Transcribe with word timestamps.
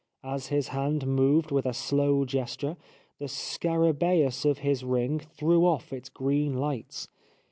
As 0.23 0.47
his 0.47 0.69
hand 0.69 1.05
moved 1.05 1.51
with 1.51 1.67
a 1.67 1.75
slow 1.75 2.25
gesture 2.25 2.75
the 3.19 3.27
scarabceus 3.27 4.45
of 4.45 4.57
his 4.65 4.83
ring 4.83 5.19
threw 5.19 5.63
off 5.67 5.93
its 5.93 6.09
green 6.09 6.55
lights. 6.55 7.07